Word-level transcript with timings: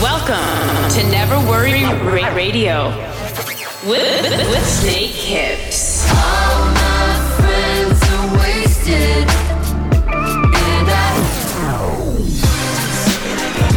Welcome 0.00 0.90
to 0.92 1.02
Never 1.10 1.36
Worry 1.46 1.84
Ra- 1.84 2.34
Radio 2.34 2.88
with, 3.86 4.22
with, 4.22 4.48
with 4.48 4.66
Snake 4.66 5.10
Hips. 5.10 6.08
All 6.08 6.64
my 6.72 7.16
friends 7.36 8.00
are 8.08 8.38
wasted, 8.38 9.28
I 9.28 10.88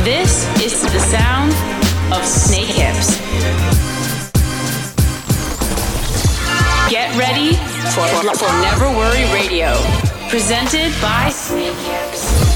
This 0.06 0.48
is 0.64 0.82
the 0.94 1.00
sound 1.00 1.52
of 2.14 2.26
Snake 2.26 2.70
Hips. 2.70 3.20
Get 6.90 7.14
ready 7.18 7.56
for, 7.92 8.08
for 8.38 8.52
Never 8.62 8.88
Worry 8.96 9.26
Radio, 9.34 9.76
presented 10.30 10.94
by 11.02 11.32
Snake 11.32 11.76
Hips. 11.76 12.54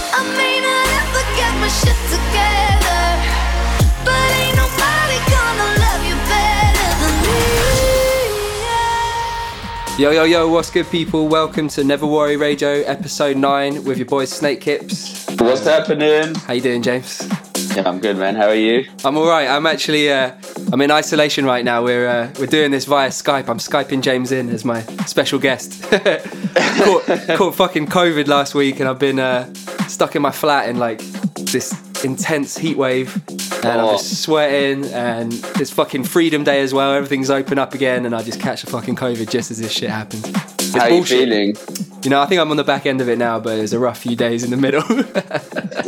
Yo, 9.97 10.11
yo, 10.11 10.25
yo, 10.25 10.47
what's 10.47 10.69
good, 10.69 10.85
people? 10.91 11.27
Welcome 11.27 11.69
to 11.69 11.83
Never 11.83 12.05
Worry 12.05 12.37
Radio, 12.37 12.83
episode 12.83 13.35
9, 13.35 13.83
with 13.83 13.97
your 13.97 14.05
boys 14.05 14.31
Snake 14.31 14.63
Hips. 14.63 15.25
What's 15.39 15.63
happening? 15.63 16.35
How 16.35 16.53
you 16.53 16.61
doing, 16.61 16.83
James? 16.83 17.27
Yeah, 17.75 17.89
I'm 17.89 17.99
good, 17.99 18.15
man. 18.15 18.35
How 18.35 18.45
are 18.45 18.53
you? 18.53 18.87
I'm 19.03 19.17
alright. 19.17 19.47
I'm 19.47 19.65
actually, 19.65 20.11
uh, 20.11 20.33
I'm 20.71 20.79
in 20.81 20.91
isolation 20.91 21.45
right 21.45 21.65
now. 21.65 21.83
We're, 21.83 22.07
uh, 22.07 22.31
we're 22.37 22.45
doing 22.45 22.69
this 22.69 22.85
via 22.85 23.09
Skype. 23.09 23.49
I'm 23.49 23.57
Skyping 23.57 24.03
James 24.03 24.31
in 24.31 24.49
as 24.49 24.63
my 24.63 24.81
special 25.07 25.39
guest. 25.39 25.81
caught, 25.89 27.05
caught 27.35 27.55
fucking 27.55 27.87
COVID 27.87 28.27
last 28.27 28.53
week, 28.53 28.79
and 28.79 28.87
I've 28.87 28.99
been 28.99 29.17
uh, 29.17 29.51
stuck 29.87 30.15
in 30.15 30.21
my 30.21 30.29
flat 30.31 30.69
in 30.69 30.77
like 30.77 30.99
this 31.37 31.73
intense 32.03 32.57
heat 32.57 32.77
wave. 32.77 33.21
And 33.63 33.65
I'm 33.65 33.79
Oh. 33.85 33.91
just 33.97 34.21
sweating, 34.21 34.85
and 34.93 35.33
it's 35.59 35.71
fucking 35.71 36.03
Freedom 36.03 36.43
Day 36.43 36.61
as 36.61 36.73
well. 36.73 36.93
Everything's 36.93 37.29
open 37.29 37.57
up 37.57 37.73
again, 37.73 38.05
and 38.05 38.15
I 38.15 38.21
just 38.23 38.39
catch 38.39 38.63
a 38.63 38.67
fucking 38.67 38.95
COVID 38.95 39.29
just 39.29 39.49
as 39.51 39.59
this 39.59 39.71
shit 39.71 39.89
happens. 39.89 40.23
It's 40.59 40.73
How 40.75 40.81
are 40.83 40.89
you 40.89 41.03
feeling? 41.03 41.55
You 42.03 42.09
know, 42.11 42.21
I 42.21 42.25
think 42.27 42.39
I'm 42.39 42.51
on 42.51 42.57
the 42.57 42.63
back 42.63 42.85
end 42.85 43.01
of 43.01 43.09
it 43.09 43.17
now, 43.17 43.39
but 43.39 43.57
it 43.57 43.61
was 43.61 43.73
a 43.73 43.79
rough 43.79 43.99
few 43.99 44.15
days 44.15 44.43
in 44.43 44.51
the 44.51 44.57
middle. 44.57 44.83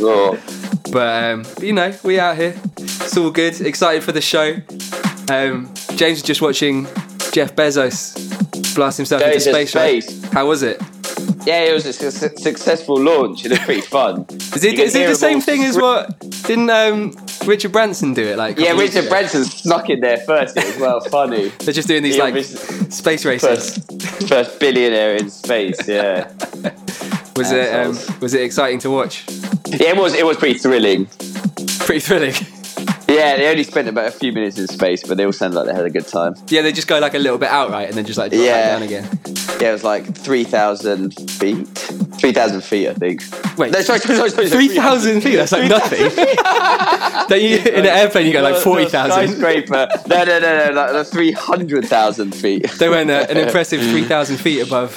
Oh, 0.02 0.38
but, 0.92 1.24
um, 1.24 1.42
but, 1.42 1.62
you 1.62 1.74
know, 1.74 1.92
we 2.02 2.18
out 2.18 2.36
here. 2.36 2.54
It's 2.78 3.16
all 3.18 3.30
good. 3.30 3.60
Excited 3.60 4.02
for 4.02 4.12
the 4.12 4.20
show. 4.22 4.54
Um, 5.30 5.70
James 5.96 6.16
was 6.18 6.22
just 6.22 6.40
watching 6.40 6.86
Jeff 7.32 7.54
Bezos 7.54 8.16
blast 8.74 8.96
himself 8.96 9.20
into 9.20 9.34
into 9.34 9.50
space, 9.50 9.74
right? 9.74 10.02
space. 10.02 10.24
How 10.32 10.46
was 10.46 10.62
it? 10.62 10.80
Yeah, 11.46 11.64
it 11.64 11.72
was 11.72 11.86
a 11.86 11.92
su- 11.92 12.10
successful 12.36 13.00
launch. 13.00 13.44
It 13.44 13.50
was 13.50 13.58
pretty 13.60 13.80
fun. 13.80 14.26
Is 14.30 14.64
it, 14.64 14.78
is 14.78 14.94
it 14.94 15.06
the 15.08 15.14
same 15.14 15.40
thing 15.40 15.64
as 15.64 15.76
what 15.76 16.18
didn't 16.46 16.70
um, 16.70 17.12
Richard 17.46 17.72
Branson 17.72 18.14
do 18.14 18.22
it 18.26 18.36
like? 18.36 18.58
Yeah, 18.58 18.72
Richard 18.72 19.00
ago? 19.00 19.08
Branson 19.10 19.44
snuck 19.44 19.88
in 19.90 20.00
there 20.00 20.18
first. 20.18 20.56
It 20.56 20.64
was 20.64 20.76
well 20.78 21.00
funny. 21.00 21.48
They're 21.60 21.74
just 21.74 21.88
doing 21.88 22.02
these 22.02 22.16
He 22.16 22.20
like 22.20 22.44
space 22.44 23.24
races. 23.24 23.78
First, 23.78 24.28
first 24.28 24.60
billionaire 24.60 25.16
in 25.16 25.30
space. 25.30 25.86
Yeah, 25.88 26.30
Was 27.36 27.52
it 27.52 27.74
um, 27.74 27.96
was 28.20 28.34
it 28.34 28.42
exciting 28.42 28.78
to 28.80 28.90
watch? 28.90 29.24
yeah. 29.68 29.90
It 29.90 29.96
was. 29.96 30.14
It 30.14 30.26
was 30.26 30.36
pretty 30.36 30.58
thrilling. 30.58 31.06
Pretty 31.86 32.00
thrilling. 32.00 32.34
Yeah, 33.20 33.36
they 33.36 33.48
only 33.50 33.64
spent 33.64 33.88
about 33.88 34.06
a 34.06 34.10
few 34.10 34.32
minutes 34.32 34.58
in 34.58 34.66
space, 34.66 35.02
but 35.06 35.16
they 35.16 35.24
all 35.26 35.32
sounded 35.32 35.56
like 35.56 35.66
they 35.66 35.74
had 35.74 35.84
a 35.84 35.90
good 35.90 36.06
time. 36.06 36.34
yeah, 36.48 36.62
they 36.62 36.72
just 36.72 36.88
go 36.88 36.98
like 36.98 37.14
a 37.14 37.18
little 37.18 37.38
bit 37.38 37.48
out 37.50 37.70
right, 37.70 37.86
and 37.88 37.96
then 37.96 38.04
just 38.04 38.18
like 38.18 38.32
drop 38.32 38.44
Yeah. 38.44 38.78
back 38.78 38.78
down 38.78 38.82
again. 38.82 39.08
Yeah, 39.60 39.70
it 39.70 39.72
was 39.72 39.84
like 39.84 40.14
three 40.16 40.44
thousand 40.44 41.10
feet. 41.30 41.66
Three 42.20 42.32
thousand 42.32 42.62
feet, 42.62 42.88
I 42.88 42.94
think. 42.94 43.22
Wait, 43.58 43.72
No, 43.72 43.80
sorry, 43.82 43.98
sorry, 44.00 44.16
sorry, 44.16 44.30
sorry, 44.30 44.48
three 44.48 44.68
thousand 44.68 45.20
feet? 45.22 45.36
That's 45.36 45.52
like 45.52 45.68
nothing. 45.68 46.00
Don't 47.28 47.42
you, 47.42 47.58
in 47.58 47.80
an 47.80 47.86
airplane, 47.86 48.26
you 48.26 48.32
go 48.32 48.40
like 48.42 48.52
No, 48.54 48.58
no, 48.58 48.64
forty 48.64 48.86
thousand. 48.86 49.28
Skyscraper. 49.28 49.88
No, 50.06 50.24
no, 50.24 50.38
no, 50.40 50.66
no, 50.68 50.72
like, 50.74 50.92
like 50.94 51.06
300,000 51.06 52.34
feet. 52.34 52.70
They 52.78 52.88
went 52.88 53.10
uh, 53.10 53.26
an 53.28 53.36
impressive 53.36 53.80
3,000 53.82 54.36
feet 54.38 54.60
above 54.60 54.92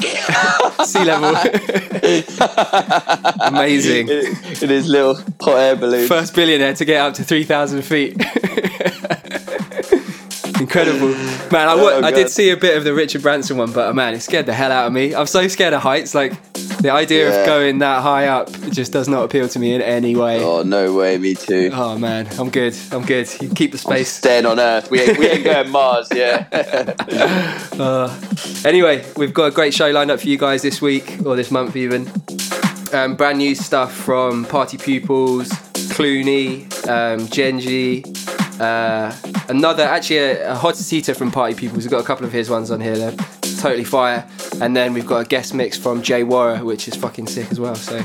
sea 0.85 1.03
level. 1.05 1.35
Amazing. 3.41 4.09
in, 4.09 4.25
in 4.61 4.69
his 4.69 4.87
little 4.87 5.15
hot 5.41 5.57
air 5.57 5.75
balloon. 5.75 6.07
First 6.07 6.35
billionaire 6.35 6.73
to 6.75 6.85
get 6.85 7.01
up 7.01 7.13
to 7.15 7.23
3,000 7.23 7.81
feet. 7.83 8.12
Incredible. 10.59 11.09
Man, 11.51 11.67
I, 11.67 11.73
Oh, 11.75 12.01
I 12.03 12.11
did 12.11 12.29
see 12.29 12.49
a 12.51 12.57
bit 12.57 12.77
of 12.77 12.83
the 12.83 12.93
Richard 12.93 13.21
Branson 13.21 13.57
one, 13.57 13.71
but 13.71 13.89
uh, 13.89 13.93
man, 13.93 14.13
it 14.13 14.21
scared 14.21 14.45
the 14.45 14.53
hell 14.53 14.71
out 14.71 14.87
of 14.87 14.93
me. 14.93 15.13
I'm 15.13 15.25
so 15.25 15.47
scared 15.47 15.73
of 15.73 15.81
heights. 15.81 16.15
Like, 16.15 16.33
the 16.81 16.89
idea 16.91 17.29
of 17.29 17.45
going 17.45 17.79
that 17.79 18.01
high 18.01 18.27
up 18.27 18.51
just 18.71 18.91
does 18.91 19.07
not 19.07 19.23
appeal 19.23 19.47
to 19.47 19.59
me 19.59 19.73
in 19.73 19.81
any 19.81 20.15
way. 20.15 20.43
Oh, 20.43 20.63
no 20.63 20.93
way, 20.93 21.17
me 21.17 21.33
too. 21.33 21.69
Oh 21.73 21.97
man, 21.97 22.27
I'm 22.37 22.49
good. 22.49 22.75
I'm 22.91 23.03
good. 23.05 23.29
You 23.41 23.49
keep 23.49 23.71
the 23.71 23.77
space. 23.77 24.09
Staying 24.09 24.45
on 24.45 24.59
Earth. 24.59 24.91
We 24.91 25.01
ain't, 25.01 25.17
we 25.17 25.27
ain't 25.27 25.43
going 25.43 25.69
Mars, 25.69 26.09
yeah. 26.13 26.47
Anyway, 28.65 29.03
we've 29.17 29.33
got 29.33 29.45
a 29.45 29.51
great 29.51 29.73
show 29.73 29.89
lined 29.91 30.09
up 30.11 30.19
for 30.21 30.27
you 30.27 30.37
guys 30.37 30.61
this 30.61 30.81
week, 30.81 31.17
or 31.25 31.35
this 31.35 31.51
month 31.51 31.75
even. 31.75 32.09
Um, 32.93 33.15
brand 33.15 33.39
new 33.39 33.55
stuff 33.55 33.93
from 33.93 34.45
Party 34.45 34.77
Pupils, 34.77 35.51
Clooney, 35.93 36.65
um, 36.87 37.27
Genji, 37.27 38.03
uh, 38.59 39.15
another, 39.47 39.83
actually, 39.83 40.17
a, 40.17 40.51
a 40.51 40.55
hot 40.55 40.75
seater 40.75 41.13
from 41.13 41.31
Party 41.31 41.53
Pupils. 41.53 41.83
We've 41.83 41.91
got 41.91 42.01
a 42.01 42.05
couple 42.05 42.25
of 42.25 42.31
his 42.31 42.49
ones 42.49 42.71
on 42.71 42.81
here, 42.81 42.95
they're 42.97 43.15
totally 43.59 43.83
fire. 43.83 44.27
And 44.61 44.75
then 44.75 44.93
we've 44.93 45.05
got 45.05 45.25
a 45.25 45.27
guest 45.27 45.53
mix 45.53 45.77
from 45.77 46.01
J. 46.01 46.23
Worra, 46.23 46.63
which 46.63 46.87
is 46.87 46.95
fucking 46.95 47.27
sick 47.27 47.51
as 47.51 47.59
well. 47.59 47.75
So 47.75 47.97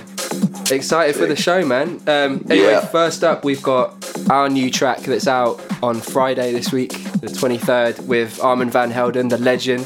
excited 0.71 1.16
for 1.16 1.26
the 1.26 1.37
show, 1.37 1.65
man. 1.65 2.00
Um, 2.06 2.44
anyway, 2.50 2.72
Yeah. 2.72 2.81
first 2.87 3.25
up, 3.25 3.44
we've 3.44 3.62
got 3.62 3.94
our 4.31 4.49
new 4.49 4.70
track 4.70 5.00
that's 5.00 5.26
out 5.26 5.60
on 5.82 6.00
Friday 6.00 6.53
this 6.53 6.72
week, 6.72 6.91
the 7.20 7.28
23rd, 7.28 8.06
with 8.06 8.43
Armand 8.43 8.72
Van 8.72 8.91
Helden, 8.91 9.28
the 9.28 9.38
legend. 9.38 9.82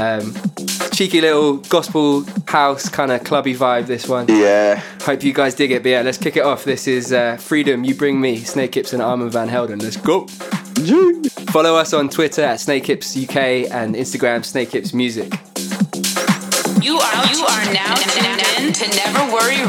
Um, 0.00 0.34
cheeky 0.94 1.20
little 1.20 1.56
gospel 1.56 2.24
house 2.46 2.88
kind 2.88 3.10
of 3.10 3.24
clubby 3.24 3.54
vibe, 3.54 3.86
this 3.86 4.08
one. 4.08 4.26
yeah. 4.28 4.80
Hope 5.02 5.24
you 5.24 5.32
guys 5.32 5.54
dig 5.54 5.72
it. 5.72 5.82
But 5.82 5.88
yeah, 5.90 6.02
let's 6.02 6.18
kick 6.18 6.36
it 6.36 6.44
off. 6.44 6.64
This 6.64 6.86
is 6.86 7.12
uh, 7.12 7.36
Freedom, 7.36 7.82
You 7.84 7.94
Bring 7.94 8.20
Me, 8.20 8.36
Snake 8.38 8.74
Hips 8.74 8.92
and 8.92 9.02
Armand 9.02 9.32
Van 9.32 9.48
Helden. 9.48 9.80
Let's 9.80 9.96
go. 9.96 10.26
Follow 11.50 11.76
us 11.76 11.92
on 11.92 12.08
Twitter 12.08 12.42
at 12.42 12.60
Snake 12.60 12.86
Hips 12.86 13.16
UK 13.16 13.36
and 13.70 13.94
Instagram 13.94 14.44
Snake 14.44 14.70
Hips 14.72 14.94
Music. 14.94 15.32
You 16.82 16.98
are 16.98 17.26
you 17.32 17.44
are 17.44 17.72
now 17.72 17.94
tuned 17.94 18.42
in 18.58 18.72
to 18.72 18.88
Never 18.96 19.32
Worry 19.32 19.62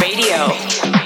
Radio. 0.00 0.99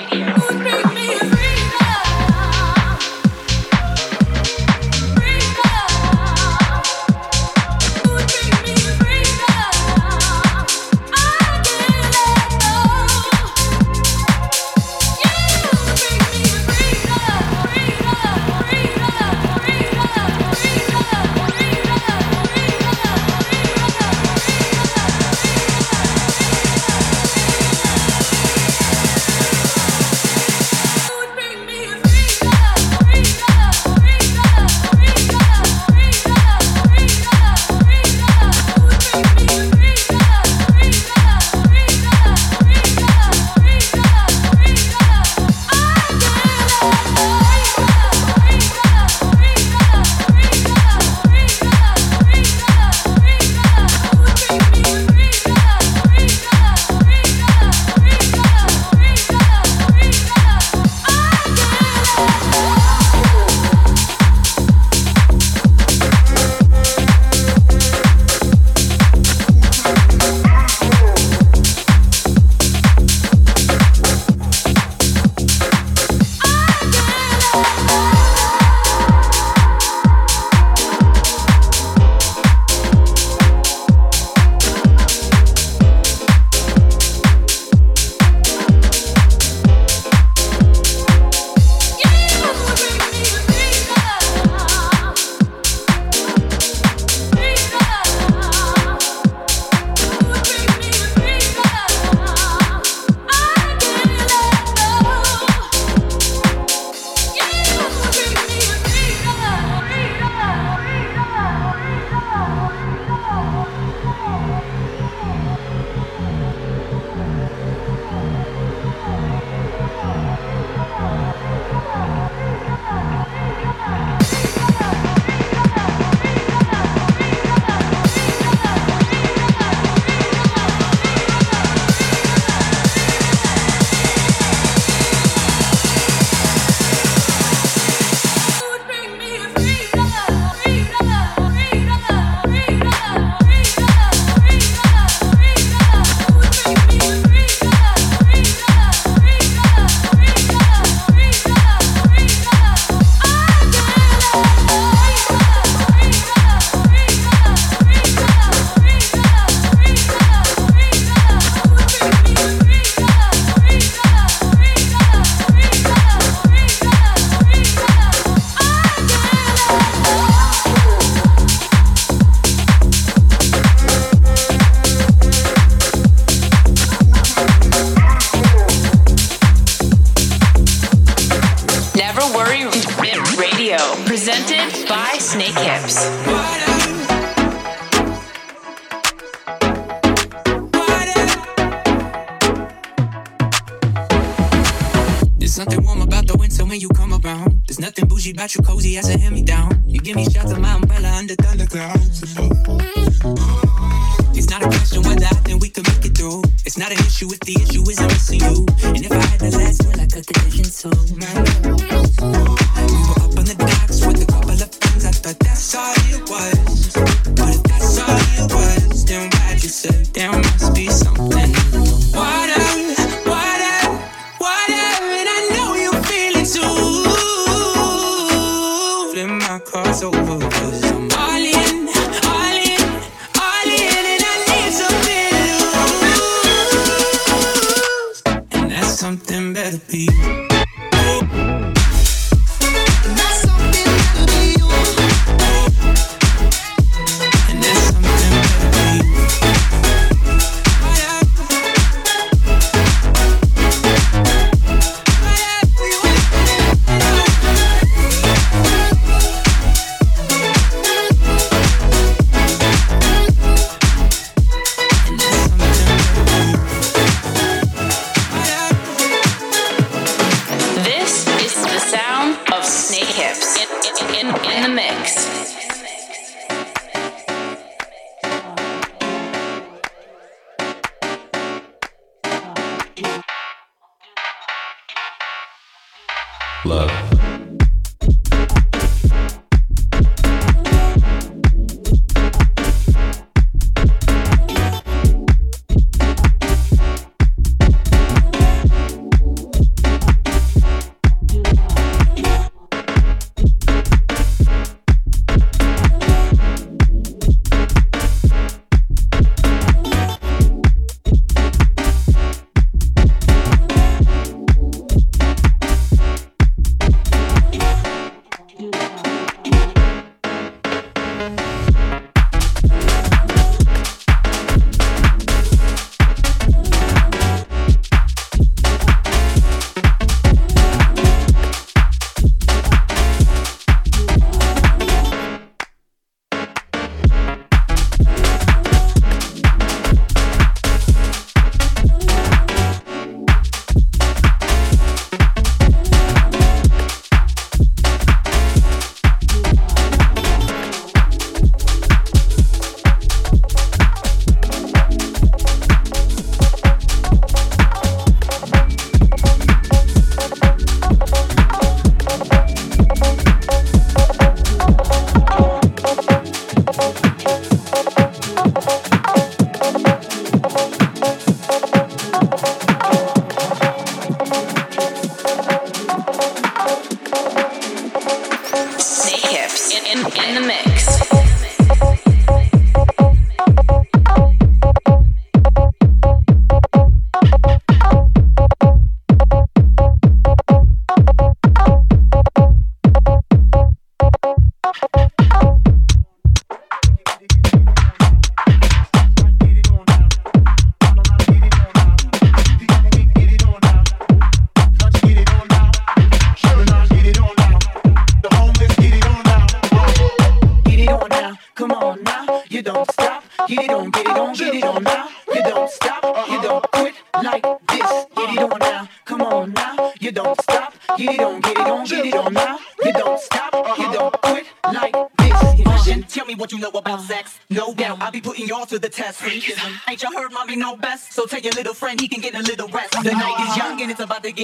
be. 239.79 240.54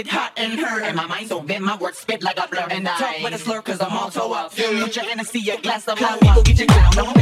get 0.03 0.13
hot 0.13 0.33
and 0.37 0.59
hurt. 0.59 0.83
And 0.83 0.97
my 0.97 1.07
mind 1.07 1.29
so 1.29 1.41
bent, 1.41 1.65
my 1.65 1.77
words 1.77 1.99
spit 1.99 2.23
like 2.23 2.39
a 2.39 2.49
blur. 2.49 2.67
And 2.71 2.89
I 2.89 2.97
talk 2.99 3.23
with 3.23 3.35
a 3.35 3.39
slur, 3.39 3.63
cause 3.63 3.81
I'm 3.81 3.93
all 3.93 4.11
toe 4.11 4.33
up. 4.33 4.55
Put 4.55 4.97
your 4.97 5.05
Hennessy, 5.05 5.51
a 5.51 5.61
glass 5.61 5.89
of 5.89 6.01
wine. 6.01 6.19
People 6.19 6.43
get 6.43 6.59
you 6.59 6.67
down. 6.67 7.20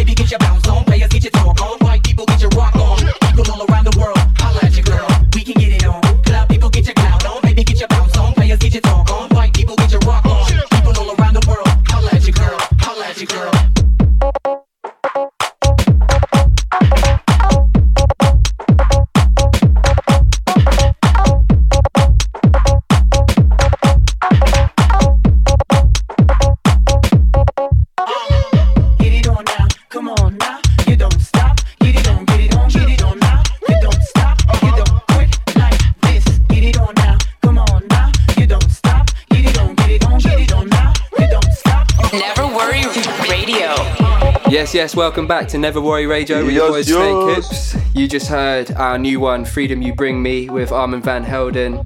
Yes, 44.68 44.75
yes, 44.75 44.96
welcome 44.96 45.26
back 45.26 45.48
to 45.48 45.56
Never 45.58 45.80
Worry 45.80 46.04
Radio 46.06 46.44
with 46.44 46.52
your 46.54 46.68
boys 46.68 46.90
Yes, 46.90 46.98
Snake. 46.98 47.75
Hips. 47.75 47.94
You 47.96 48.06
just 48.06 48.28
heard 48.28 48.70
our 48.72 48.98
new 48.98 49.18
one, 49.18 49.46
Freedom 49.46 49.80
You 49.80 49.94
Bring 49.94 50.22
Me, 50.22 50.50
with 50.50 50.72
Armand 50.72 51.04
Van 51.04 51.25
Helden. 51.25 51.82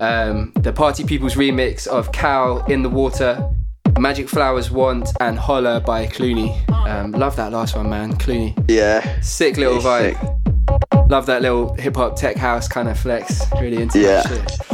Um, 0.00 0.50
the 0.56 0.72
Party 0.72 1.04
Pupils's 1.04 1.36
remix 1.36 1.86
of 1.86 2.10
Cow 2.12 2.64
in 2.68 2.80
the 2.82 2.88
Water, 2.88 3.46
Magic 3.98 4.30
Flowers 4.30 4.70
Want, 4.70 5.10
and 5.20 5.38
Holler 5.38 5.80
by 5.80 6.06
Clooney. 6.06 6.56
Um, 6.70 7.12
love 7.12 7.36
that 7.36 7.52
last 7.52 7.76
one, 7.76 7.90
man. 7.90 8.14
Clooney. 8.14 8.54
Yeah. 8.66 9.20
Sick 9.20 9.58
little 9.58 9.76
vibe. 9.78 10.18
sick. 10.18 11.10
Love 11.10 11.26
that 11.26 11.42
little 11.42 11.74
hip 11.74 11.96
hop 11.96 12.16
tech 12.16 12.36
house 12.36 12.66
kind 12.66 12.88
of 12.88 12.98
flex. 12.98 13.42
Really 13.60 13.82
into 13.82 13.98
Yeah. 14.00 14.22
that 14.22 14.50
shit. 14.50 14.71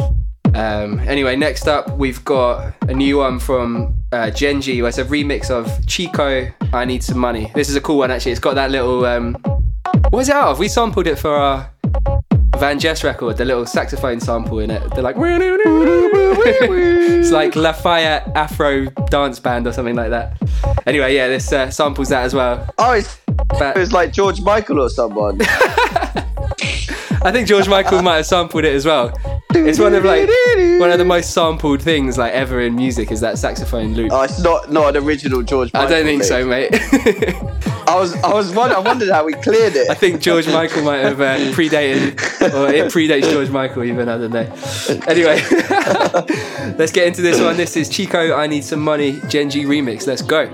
Um, 0.59 0.99
anyway, 1.01 1.37
next 1.37 1.69
up 1.69 1.89
we've 1.97 2.25
got 2.25 2.75
a 2.89 2.93
new 2.95 3.19
one 3.19 3.39
from 3.39 3.95
uh, 4.11 4.31
Genji. 4.31 4.81
It's 4.81 4.99
a 4.99 5.05
remix 5.05 5.51
of 5.51 5.87
Chico. 5.87 6.51
I 6.73 6.85
need 6.85 7.05
some 7.05 7.19
money. 7.19 7.53
This 7.55 7.69
is 7.69 7.77
a 7.77 7.81
cool 7.81 7.99
one 7.99 8.11
actually. 8.11 8.33
It's 8.33 8.41
got 8.41 8.55
that 8.57 8.73
little. 8.73 9.05
Um, 9.07 9.35
what 9.35 10.13
was 10.13 10.29
it 10.29 10.35
out 10.35 10.49
of? 10.49 10.59
We 10.59 10.67
sampled 10.69 11.07
it 11.07 11.17
for 11.17 11.31
our 11.37 11.71
VanJess 12.57 13.05
record. 13.05 13.37
The 13.37 13.45
little 13.45 13.67
saxophone 13.67 14.19
sample 14.19 14.59
in 14.59 14.73
it. 14.73 14.83
They're 14.95 15.03
like. 15.05 15.15
it's 17.21 17.31
like 17.31 17.55
Lafayette 17.55 18.27
Afro 18.35 18.87
dance 19.11 19.39
band 19.39 19.69
or 19.69 19.73
something 19.73 19.95
like 19.95 20.11
that. 20.11 20.37
Anyway, 20.87 21.15
yeah, 21.15 21.29
this 21.29 21.53
uh, 21.53 21.71
samples 21.71 22.09
that 22.09 22.25
as 22.25 22.35
well. 22.35 22.69
Oh, 22.79 22.93
it's, 22.95 23.21
But- 23.49 23.77
it 23.77 23.81
was 23.81 23.93
like 23.93 24.13
George 24.13 24.41
Michael 24.41 24.81
or 24.81 24.89
someone. 24.89 25.39
I 27.21 27.31
think 27.33 27.47
George 27.49 27.69
Michael 27.69 28.03
might 28.03 28.17
have 28.17 28.27
sampled 28.27 28.65
it 28.65 28.75
as 28.75 28.85
well. 28.87 29.13
It's 29.55 29.79
one 29.79 29.95
of 29.95 30.05
like 30.05 30.29
one 30.79 30.91
of 30.91 30.99
the 30.99 31.05
most 31.07 31.33
sampled 31.33 31.81
things 31.81 32.19
like 32.19 32.33
ever 32.33 32.61
in 32.61 32.75
music 32.75 33.11
is 33.11 33.21
that 33.21 33.39
saxophone 33.39 33.95
loop. 33.95 34.13
Oh, 34.13 34.23
it's 34.23 34.41
not 34.41 34.71
not 34.71 34.95
an 34.95 35.03
original 35.03 35.43
George. 35.43 35.71
I 35.75 35.87
don't 35.87 36.05
think 36.05 36.19
mix. 36.19 36.29
so, 36.29 36.45
mate. 36.45 36.71
I 37.89 37.97
was 37.99 38.15
I 38.23 38.35
was 38.35 38.55
wondering, 38.55 38.77
I 38.77 38.87
wondered 38.87 39.09
how 39.09 39.25
we 39.25 39.33
cleared 39.33 39.75
it. 39.75 39.89
I 39.91 39.95
think 39.95 40.21
George 40.21 40.47
Michael 40.47 40.83
might 40.83 40.99
have 40.99 41.21
uh, 41.23 41.39
predated, 41.55 42.13
or 42.53 42.69
it 42.69 42.93
predates 42.93 43.31
George 43.31 43.49
Michael 43.49 43.85
even. 43.85 44.09
I 44.09 44.19
don't 44.19 44.31
know. 44.31 44.55
Anyway, 45.07 45.43
let's 46.79 46.93
get 46.93 47.07
into 47.07 47.23
this 47.23 47.41
one. 47.41 47.57
This 47.57 47.77
is 47.77 47.89
Chico. 47.89 48.37
I 48.37 48.47
need 48.47 48.65
some 48.65 48.81
money. 48.81 49.21
Genji 49.29 49.65
remix. 49.65 50.07
Let's 50.07 50.23
go. 50.23 50.49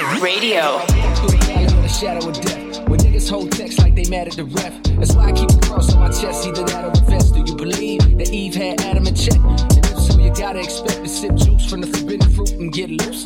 Radio. 0.00 0.78
Valley 0.78 1.64
in 1.64 1.82
the 1.82 1.88
shadow 1.88 2.26
of 2.26 2.40
death. 2.40 2.88
When 2.88 2.98
niggas 3.00 3.28
hold 3.28 3.52
text 3.52 3.78
like 3.78 3.94
they 3.94 4.08
mad 4.08 4.26
at 4.26 4.34
the 4.34 4.44
ref. 4.44 4.82
That's 4.96 5.14
why 5.14 5.26
I 5.26 5.32
keep 5.32 5.50
a 5.50 5.58
cross 5.66 5.92
on 5.92 6.00
my 6.00 6.08
chest, 6.08 6.46
either 6.46 6.64
that 6.64 6.84
or 6.84 6.92
a 6.96 7.10
vest. 7.10 7.34
Do 7.34 7.40
you 7.40 7.54
believe 7.54 8.00
that 8.16 8.30
Eve 8.30 8.54
had 8.54 8.80
Adam 8.80 9.06
in 9.06 9.14
check? 9.14 9.36
And 9.36 9.84
if 9.84 9.98
so, 9.98 10.18
you 10.18 10.32
gotta 10.32 10.60
expect 10.60 11.04
to 11.04 11.08
sip 11.08 11.34
juice 11.34 11.68
from 11.68 11.82
the 11.82 11.86
forbidden 11.86 12.30
fruit 12.30 12.52
and 12.52 12.72
get 12.72 12.88
loose. 12.88 13.24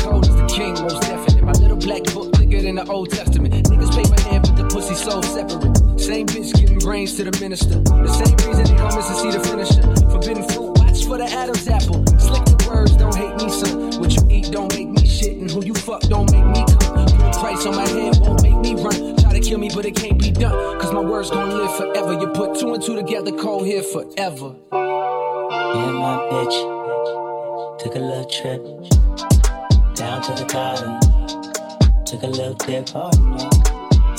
Cold 0.00 0.26
is 0.26 0.36
the 0.36 0.46
king, 0.48 0.72
most 0.80 1.02
definite. 1.02 1.44
My 1.44 1.52
little 1.52 1.76
black 1.76 2.04
book 2.14 2.34
thicker 2.34 2.62
than 2.62 2.76
the 2.76 2.86
Old 2.88 3.10
Testament. 3.10 3.52
Niggas 3.52 3.92
pay 3.92 4.08
my 4.08 4.20
hand, 4.30 4.48
but 4.48 4.56
the 4.56 4.64
pussy 4.72 4.94
so 4.94 5.20
separate. 5.20 6.00
Same 6.00 6.26
bitch 6.26 6.54
giving 6.54 6.78
brains 6.78 7.14
to 7.16 7.24
the 7.24 7.38
minister. 7.40 7.76
The 7.84 8.12
same 8.24 8.36
reason 8.48 8.64
they 8.64 8.80
to 8.80 9.14
see 9.20 9.30
the 9.30 9.40
finisher. 9.44 9.82
Forbidden 10.08 10.48
fruit, 10.48 10.78
watch 10.80 11.04
for 11.04 11.18
the 11.18 11.28
Adam's 11.28 11.68
apple. 11.68 12.06
Slick 12.18 12.53
who 15.48 15.64
you 15.64 15.74
fuck 15.74 16.00
don't 16.02 16.30
make 16.32 16.44
me 16.44 16.64
come. 16.64 17.06
Put 17.06 17.20
a 17.20 17.40
price 17.40 17.66
on 17.66 17.76
my 17.76 17.88
head, 17.88 18.18
won't 18.20 18.42
make 18.42 18.58
me 18.58 18.74
run. 18.82 19.16
Try 19.16 19.32
to 19.32 19.40
kill 19.40 19.58
me, 19.58 19.70
but 19.74 19.84
it 19.84 19.96
can't 19.96 20.18
be 20.18 20.30
done. 20.30 20.80
Cause 20.80 20.92
my 20.92 21.00
words 21.00 21.30
gon' 21.30 21.50
live 21.50 21.76
forever. 21.76 22.12
You 22.14 22.28
put 22.28 22.58
two 22.58 22.74
and 22.74 22.82
two 22.82 22.96
together, 22.96 23.32
cold 23.32 23.66
here 23.66 23.82
forever. 23.82 24.50
Me 24.72 25.80
and 25.88 25.98
my 25.98 26.16
bitch 26.30 27.78
took 27.78 27.94
a 27.94 27.98
little 27.98 28.24
trip 28.24 28.62
down 29.94 30.22
to 30.22 30.32
the 30.32 30.46
garden. 30.50 32.04
Took 32.04 32.22
a 32.22 32.26
little 32.26 32.54
dip. 32.54 32.90
Oh, 32.94 33.10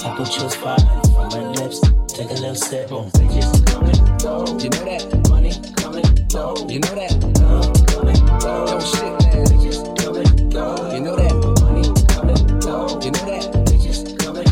Apple 0.04 0.26
juice 0.26 0.56
falling 0.56 0.86
from 1.14 1.32
her 1.32 1.52
lips. 1.54 1.80
Took 2.14 2.30
a 2.30 2.34
little 2.34 2.56
sip. 2.56 2.90
Bitches 2.90 3.66
coming, 3.66 4.18
go. 4.20 4.46
You 4.58 4.70
know 4.70 4.86
that? 4.86 5.30
money 5.30 5.54
coming, 5.76 6.28
go. 6.32 6.56
You 6.68 6.80
know 6.80 6.96
that? 6.96 7.12
love 7.40 7.88
coming, 7.88 8.26
Don't 8.40 8.82
shit, 8.82 9.25
You 10.56 10.62
know 11.02 11.18
that? 11.18 11.34
money 11.60 11.84
coming, 12.08 12.38
You 13.04 13.12
know 13.12 13.26
that? 13.28 13.44
bitches 13.68 14.08
coming, 14.24 14.48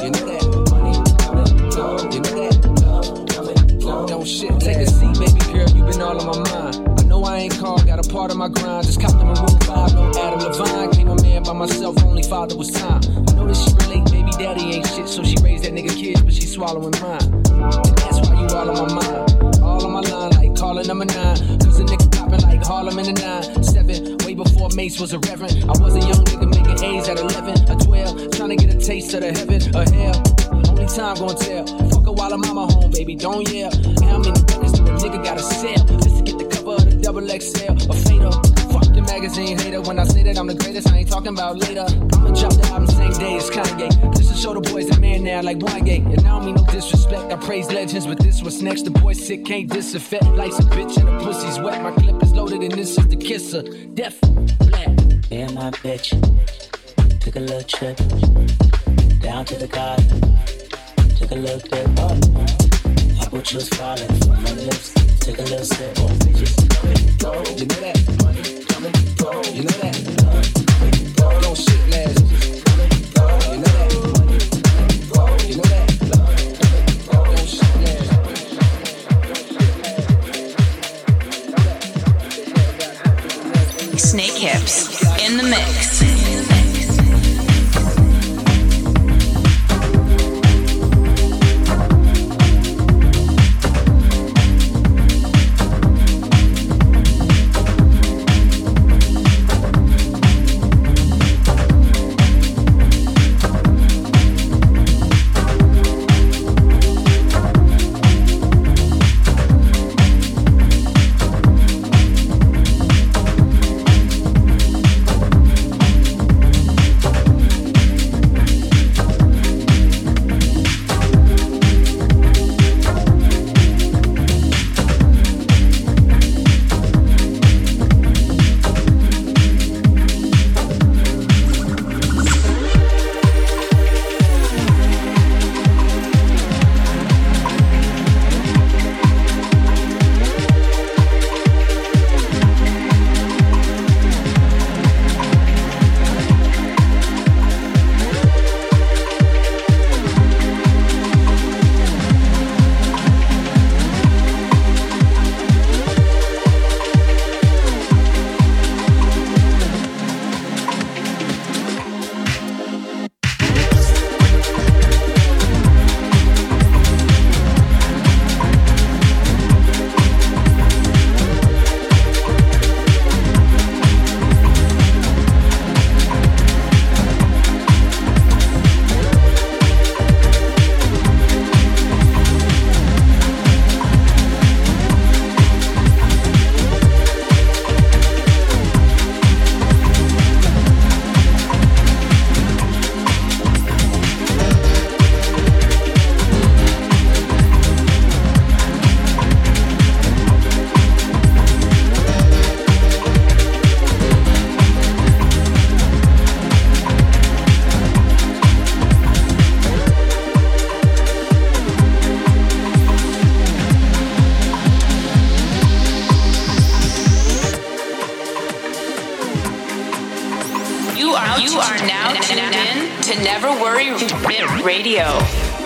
You 0.00 0.08
know 0.08 0.24
that? 0.24 0.44
money 0.72 0.96
coming, 1.20 2.12
You 2.12 2.20
know 2.24 2.32
that? 2.40 2.56
love 2.80 3.28
coming, 3.28 4.06
Don't 4.08 4.26
shit. 4.26 4.58
Take 4.58 4.78
a 4.78 4.86
seat, 4.86 5.12
baby 5.20 5.52
girl. 5.52 5.68
You 5.76 5.84
been 5.84 6.00
all 6.00 6.18
on 6.18 6.26
my 6.42 6.50
mind. 6.50 6.98
I 6.98 7.02
know 7.04 7.22
I 7.24 7.36
ain't 7.40 7.58
called, 7.58 7.84
got 7.86 7.98
a 8.04 8.08
part 8.10 8.30
of 8.30 8.38
my 8.38 8.48
grind. 8.48 8.86
Just 8.86 9.02
copped 9.02 9.20
in 9.20 9.26
my 9.26 9.34
room 9.34 9.60
five, 9.68 9.92
no 9.92 10.10
Adam 10.16 10.40
Levine. 10.40 10.90
Came 10.92 11.08
a 11.08 11.22
man 11.22 11.42
by 11.42 11.52
myself, 11.52 12.02
only 12.02 12.22
father 12.22 12.56
was 12.56 12.70
time. 12.70 13.02
I 13.28 13.32
know 13.34 13.46
that 13.46 13.54
she 13.54 13.70
relate, 13.84 14.10
baby 14.10 14.30
daddy 14.42 14.76
ain't 14.76 14.86
shit, 14.88 15.08
so 15.08 15.22
she 15.22 15.36
raised 15.44 15.64
that 15.64 15.74
nigga 15.74 15.94
kids, 15.94 16.22
but 16.22 16.32
she 16.32 16.46
swallowing 16.46 16.94
mine. 17.02 17.20
And 17.52 17.98
that's 18.00 18.18
why 18.26 18.40
you 18.40 18.46
all 18.56 18.70
on 18.70 18.94
my 18.94 18.94
mind. 18.94 19.60
All 19.62 19.84
on 19.84 19.92
my 19.92 20.00
line, 20.00 20.30
like 20.40 20.56
calling 20.56 20.86
number 20.86 21.04
nine. 21.04 21.36
Cause 21.60 21.78
a 21.80 21.84
nigga 21.84 22.10
popping 22.16 22.40
like 22.40 22.64
Harlem 22.64 22.98
in 22.98 23.12
the 23.14 23.20
nine. 23.20 23.62
Seven, 23.62 24.16
way 24.34 24.44
before 24.44 24.68
Mace 24.74 25.00
was 25.00 25.12
a 25.12 25.18
reverend. 25.20 25.64
I 25.64 25.82
was 25.82 25.94
a 25.94 26.00
young 26.00 26.24
nigga 26.24 26.48
making 26.50 26.84
A's 26.84 27.08
at 27.08 27.18
11, 27.18 27.70
a 27.70 27.76
12. 27.84 28.30
Trying 28.32 28.50
to 28.50 28.56
get 28.56 28.74
a 28.74 28.78
taste 28.78 29.14
of 29.14 29.20
the 29.20 29.32
heaven, 29.32 29.60
or 29.74 29.84
hell. 29.94 30.70
Only 30.70 30.86
time 30.86 31.16
gonna 31.16 31.34
tell. 31.34 31.66
Fuck 31.90 32.06
her 32.06 32.12
while 32.12 32.32
I'm 32.32 32.42
her 32.42 32.54
mama 32.54 32.72
home, 32.72 32.90
baby, 32.90 33.14
don't 33.14 33.48
yell. 33.48 33.70
How 34.02 34.18
many 34.18 34.30
records 34.30 34.72
do 34.72 34.86
a 34.86 34.90
nigga 34.98 35.24
gotta 35.24 35.42
sell? 35.42 35.84
Just 35.98 36.16
to 36.18 36.22
get 36.22 36.38
the 36.38 36.46
cover 36.46 36.74
of 36.74 36.84
the 36.84 36.96
double 36.96 37.26
XL. 37.26 37.90
A 37.90 37.94
fatal. 37.94 38.43
Magazine. 39.24 39.58
hater. 39.58 39.80
When 39.80 39.98
I 39.98 40.04
say 40.04 40.22
that 40.24 40.38
I'm 40.38 40.46
the 40.46 40.54
greatest, 40.54 40.92
I 40.92 40.98
ain't 40.98 41.08
talking 41.08 41.28
about 41.28 41.56
later. 41.56 41.86
I'ma 41.88 42.30
drop 42.38 42.52
the 42.60 42.68
album 42.70 42.86
same 42.86 43.10
day 43.12 43.36
as 43.36 43.48
Kanye. 43.48 43.88
Just 44.14 44.30
to 44.30 44.36
show 44.36 44.52
the 44.52 44.60
boys 44.60 44.86
that 44.88 45.00
man 45.00 45.24
now 45.24 45.40
like 45.40 45.60
Wanye. 45.60 46.04
And 46.04 46.20
I 46.20 46.28
don't 46.28 46.44
mean 46.44 46.56
no 46.56 46.66
disrespect, 46.66 47.32
I 47.32 47.36
praise 47.36 47.68
legends, 47.68 48.06
but 48.06 48.18
this 48.18 48.42
was 48.42 48.60
next. 48.60 48.82
The 48.82 48.90
boy 48.90 49.14
sick, 49.14 49.46
can't 49.46 49.66
disaffect. 49.70 50.26
Life's 50.36 50.58
a 50.58 50.64
bitch 50.64 50.98
and 50.98 51.08
the 51.08 51.24
pussy's 51.24 51.58
wet. 51.58 51.82
My 51.82 51.92
clip 51.92 52.22
is 52.22 52.34
loaded 52.34 52.62
and 52.64 52.72
this 52.72 52.98
is 52.98 53.08
the 53.08 53.16
kisser. 53.16 53.62
Death, 53.94 54.20
black. 54.58 54.88
Me 55.30 55.40
and 55.40 55.54
my 55.54 55.70
bitch 55.70 56.10
took 57.20 57.36
a 57.36 57.40
little 57.40 57.62
trip 57.62 57.96
down 59.22 59.46
to 59.46 59.56
the 59.56 59.68
garden. 59.72 60.06
Took 61.16 61.30
a 61.30 61.36
little 61.36 61.60
dip. 61.60 61.88
Oh, 61.96 63.24
apple 63.24 63.40
juice 63.40 63.70
falling 63.70 64.06
from 64.20 64.42
my 64.42 64.52
lips. 64.68 64.92
Took 65.20 65.38
a 65.38 65.42
little 65.48 65.64
sip. 65.64 65.96
Oh, 65.96 66.12
bitches 66.20 67.18
go. 67.18 67.32
You 67.56 67.64
know 67.64 67.80
that? 67.80 68.23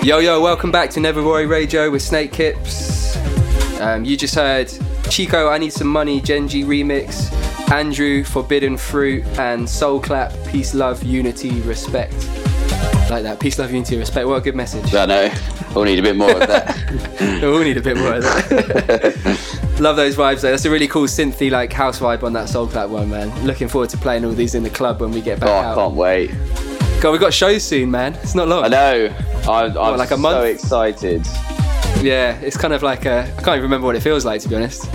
Yo, 0.08 0.20
yo, 0.20 0.40
welcome 0.40 0.72
back 0.72 0.88
to 0.88 1.00
Never 1.00 1.22
Worry 1.22 1.44
Radio 1.44 1.90
with 1.90 2.00
Snake 2.00 2.34
Hips. 2.34 3.14
Um, 3.78 4.06
you 4.06 4.16
just 4.16 4.34
heard 4.34 4.72
Chico, 5.10 5.50
I 5.50 5.58
Need 5.58 5.74
Some 5.74 5.88
Money, 5.88 6.18
Genji 6.22 6.64
remix, 6.64 7.30
Andrew, 7.70 8.24
Forbidden 8.24 8.78
Fruit, 8.78 9.22
and 9.38 9.68
Soul 9.68 10.00
Clap, 10.00 10.32
Peace, 10.46 10.72
Love, 10.72 11.02
Unity, 11.02 11.60
Respect. 11.60 12.14
Like 13.10 13.22
that, 13.24 13.38
peace, 13.38 13.58
love, 13.58 13.70
unity, 13.70 13.98
respect. 13.98 14.26
What 14.26 14.36
a 14.36 14.40
good 14.40 14.54
message. 14.56 14.94
I 14.94 15.04
know. 15.04 15.30
We'll 15.74 15.84
need 15.84 15.98
a 15.98 16.02
bit 16.02 16.16
more 16.16 16.30
of 16.30 16.48
that. 16.48 17.20
we 17.42 17.46
all 17.46 17.58
need 17.58 17.76
a 17.76 17.82
bit 17.82 17.98
more 17.98 18.14
of 18.14 18.22
that. 18.22 19.76
Love 19.80 19.96
those 19.96 20.16
vibes 20.16 20.40
though. 20.40 20.50
That's 20.50 20.64
a 20.64 20.70
really 20.70 20.88
cool 20.88 21.06
synthy 21.06 21.50
like 21.50 21.70
house 21.70 21.98
vibe 22.00 22.22
on 22.22 22.32
that 22.32 22.48
Soul 22.48 22.66
Clap 22.66 22.88
one, 22.88 23.10
man. 23.10 23.46
Looking 23.46 23.68
forward 23.68 23.90
to 23.90 23.98
playing 23.98 24.24
all 24.24 24.32
these 24.32 24.54
in 24.54 24.62
the 24.62 24.70
club 24.70 25.00
when 25.00 25.10
we 25.10 25.20
get 25.20 25.38
back 25.40 25.48
oh, 25.48 25.52
out. 25.52 25.72
I 25.72 25.74
can't 25.82 25.94
wait. 25.94 26.30
God, 27.00 27.12
we've 27.12 27.20
got 27.20 27.32
shows 27.32 27.62
soon, 27.62 27.90
man. 27.90 28.14
It's 28.16 28.34
not 28.34 28.48
long. 28.48 28.64
I 28.64 28.68
know. 28.68 29.14
I'm, 29.48 29.76
I'm 29.78 29.96
like 29.96 30.10
a 30.10 30.16
so 30.16 30.16
month? 30.18 30.44
excited. 30.46 31.26
Yeah, 32.02 32.38
it's 32.40 32.56
kind 32.56 32.72
of 32.74 32.82
like 32.82 33.06
a. 33.06 33.22
I 33.22 33.42
can't 33.42 33.48
even 33.48 33.62
remember 33.62 33.86
what 33.86 33.96
it 33.96 34.00
feels 34.02 34.24
like 34.24 34.40
to 34.42 34.48
be 34.48 34.54
honest. 34.56 34.88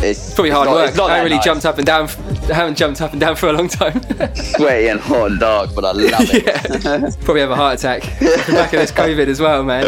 It's 0.00 0.32
Probably 0.34 0.50
it's 0.50 0.56
hard 0.56 0.68
not- 0.68 0.74
work. 0.74 0.88
It's 0.90 0.96
not 0.96 1.10
I 1.10 1.16
haven't 1.16 1.24
really 1.24 1.36
nice. 1.36 1.44
jumped 1.44 1.64
up 1.66 1.78
and 1.78 1.86
down. 1.86 2.08
I 2.48 2.52
haven't 2.54 2.76
jumped 2.78 3.00
up 3.02 3.10
and 3.12 3.20
down 3.20 3.34
for 3.34 3.48
a 3.48 3.52
long 3.52 3.66
time. 3.68 4.00
Sweaty 4.34 4.86
and 4.88 5.00
hot 5.00 5.32
and 5.32 5.40
dark, 5.40 5.74
but 5.74 5.84
I 5.84 5.90
love 5.90 6.12
it. 6.32 6.44
yeah. 6.84 7.10
Probably 7.24 7.40
have 7.40 7.50
a 7.50 7.56
heart 7.56 7.80
attack. 7.80 8.02
Back 8.20 8.72
of 8.72 8.78
this 8.80 8.92
COVID 8.92 9.26
as 9.26 9.40
well, 9.40 9.64
man. 9.64 9.84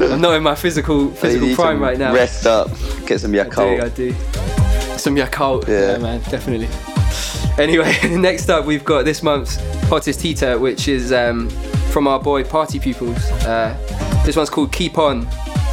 I'm 0.00 0.20
not 0.22 0.34
in 0.36 0.42
my 0.42 0.54
physical 0.54 1.10
physical 1.10 1.54
prime 1.54 1.80
right 1.80 1.98
now. 1.98 2.14
Rest 2.14 2.46
up. 2.46 2.68
Get 3.06 3.20
some 3.20 3.34
I 3.34 3.42
do, 3.44 3.50
Yakult. 3.50 3.82
I 3.82 3.88
do. 3.90 4.12
Some 4.98 5.16
Yakult. 5.16 5.68
Yeah. 5.68 5.92
Yeah. 5.92 5.98
man, 5.98 6.20
definitely. 6.22 6.68
Anyway, 7.62 7.94
next 8.16 8.48
up 8.48 8.64
we've 8.64 8.84
got 8.84 9.04
this 9.04 9.22
month's 9.22 9.56
hottest 9.88 10.22
heater, 10.22 10.58
which 10.58 10.88
is 10.88 11.12
um, 11.12 11.50
from 11.98 12.06
our 12.06 12.20
boy 12.20 12.44
Party 12.44 12.78
Pupils. 12.78 13.28
Uh, 13.44 13.76
this 14.24 14.36
one's 14.36 14.48
called 14.48 14.70
Keep 14.70 14.98
On. 14.98 15.26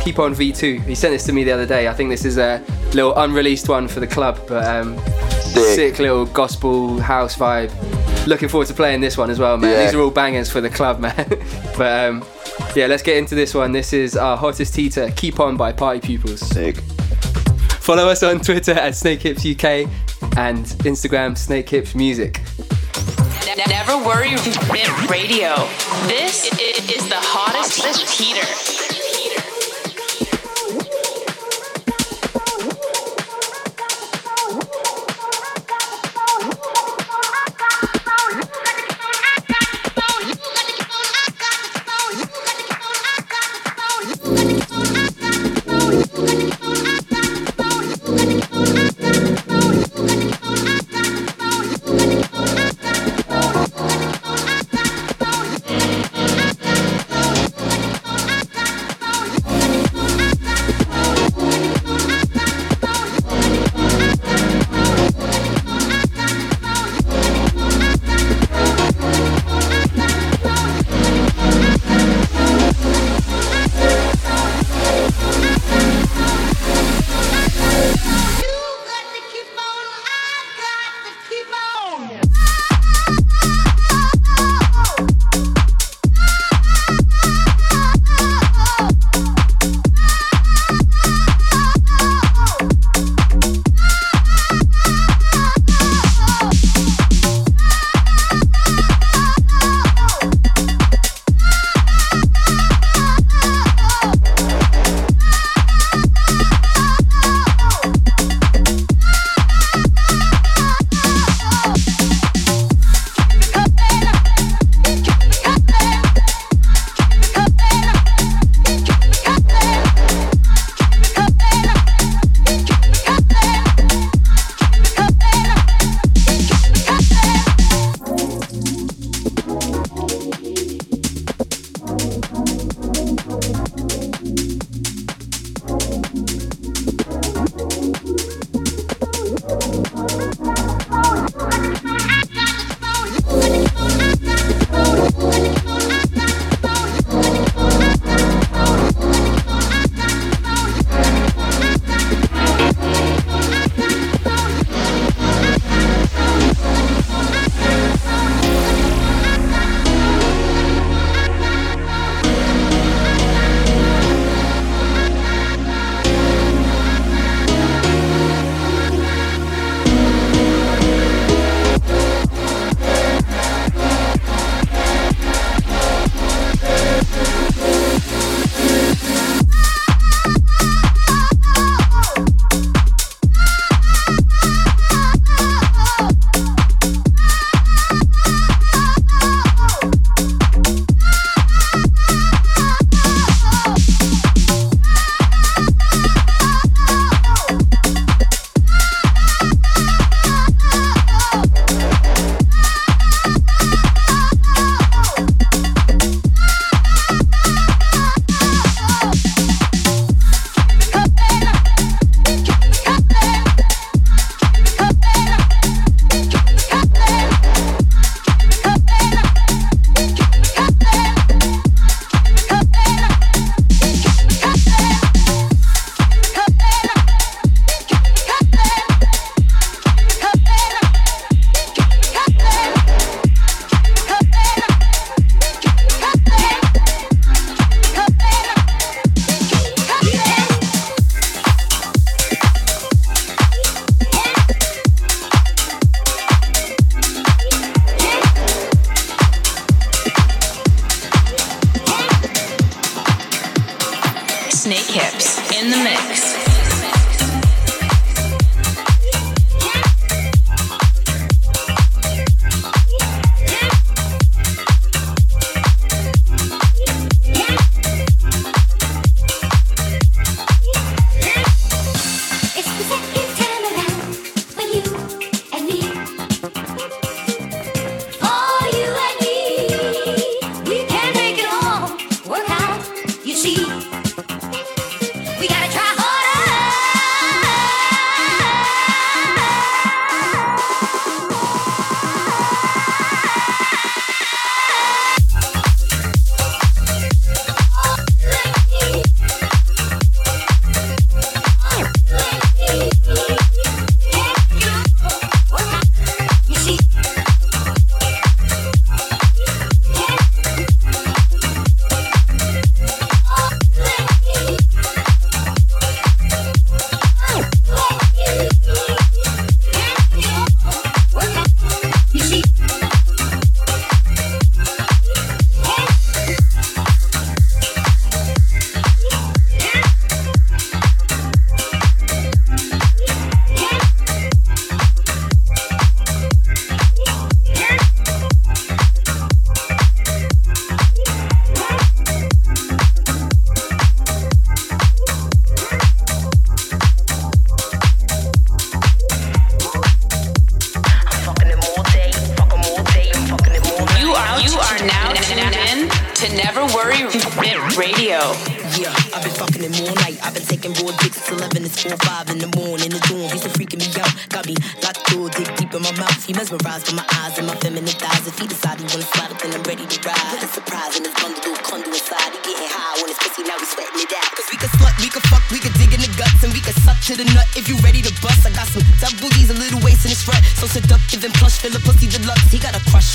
Keep 0.03 0.17
On 0.17 0.33
V2. 0.33 0.81
He 0.81 0.95
sent 0.95 1.13
this 1.13 1.23
to 1.27 1.31
me 1.31 1.43
the 1.43 1.51
other 1.51 1.67
day. 1.67 1.87
I 1.87 1.93
think 1.93 2.09
this 2.09 2.25
is 2.25 2.39
a 2.39 2.63
little 2.95 3.15
unreleased 3.15 3.69
one 3.69 3.87
for 3.87 3.99
the 3.99 4.07
club, 4.07 4.39
but 4.47 4.65
um, 4.65 4.97
Sick. 5.39 5.75
sick 5.75 5.99
little 5.99 6.25
gospel 6.25 6.99
house 6.99 7.37
vibe. 7.37 7.69
Looking 8.25 8.49
forward 8.49 8.65
to 8.69 8.73
playing 8.73 9.01
this 9.01 9.19
one 9.19 9.29
as 9.29 9.37
well, 9.37 9.55
man. 9.55 9.69
Yeah. 9.69 9.85
These 9.85 9.93
are 9.93 10.01
all 10.01 10.09
bangers 10.09 10.49
for 10.49 10.61
the 10.61 10.69
club, 10.69 10.99
man. 10.99 11.13
but 11.77 12.09
um, 12.09 12.25
yeah, 12.75 12.87
let's 12.87 13.03
get 13.03 13.17
into 13.17 13.35
this 13.35 13.53
one. 13.53 13.71
This 13.71 13.93
is 13.93 14.17
our 14.17 14.35
hottest 14.35 14.75
heater, 14.75 15.11
Keep 15.15 15.39
On 15.39 15.55
by 15.55 15.73
Party 15.73 15.99
Pupils. 15.99 16.39
Sick. 16.39 16.77
Follow 17.81 18.09
us 18.09 18.23
on 18.23 18.39
Twitter 18.39 18.71
at 18.71 18.93
SnakeHips 18.93 19.45
UK 19.53 19.87
and 20.39 20.65
Instagram 20.65 21.33
SnakeHips 21.33 21.93
Music. 21.93 22.41
Ne- 23.45 23.63
Never 23.67 23.97
Worry 23.97 24.35
Radio. 25.07 25.53
This 26.07 26.45
is 26.89 27.07
the 27.07 27.15
hottest 27.21 27.85
heater. 28.19 28.84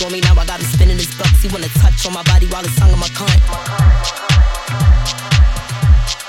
On 0.03 0.13
me, 0.13 0.21
now 0.21 0.35
I 0.35 0.47
got 0.47 0.61
him 0.61 0.67
spinning 0.67 0.97
his 0.97 1.13
bucks. 1.17 1.43
He 1.43 1.49
wanna 1.49 1.69
touch 1.81 2.07
on 2.07 2.13
my 2.13 2.23
body 2.25 2.47
while 2.47 2.63
his 2.63 2.75
tongue 2.77 2.93
on 2.93 2.99
my 2.99 3.09
cunt. 3.09 3.41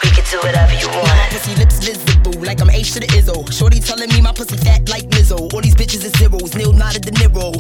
We 0.04 0.10
can 0.10 0.26
do 0.30 0.40
whatever 0.40 0.74
you 0.74 0.88
want. 0.90 1.08
My 1.08 1.28
pussy 1.30 1.56
lips 1.56 1.80
visible, 1.80 2.34
like 2.42 2.60
I'm 2.62 2.70
H 2.70 2.94
to 2.94 3.00
the 3.00 3.08
Izzo. 3.08 3.52
Shorty 3.52 3.80
telling 3.80 4.10
me 4.10 4.22
my 4.22 4.34
pussy 4.34 4.58
fat 4.58 4.90
like 4.90 5.08
Mizzo. 5.10 5.54
All 5.54 5.62
these 5.62 5.76
bitches 5.76 6.04
is 6.04 6.12
zeros, 6.14 6.56
Neil 6.56 6.74
not 6.74 6.96
at 6.96 7.04
De 7.04 7.12
Niro. 7.12 7.54